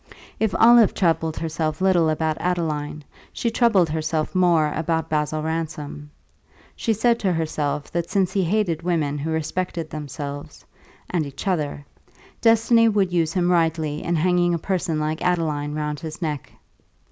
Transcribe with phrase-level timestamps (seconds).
[0.39, 6.09] If Olive troubled herself little about Adeline, she troubled herself more about Basil Ransom;
[6.75, 10.65] she said to herself that since he hated women who respected themselves
[11.11, 11.85] (and each other),
[12.41, 16.51] destiny would use him rightly in hanging a person like Adeline round his neck.